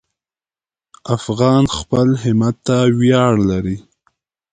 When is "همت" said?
2.23-2.55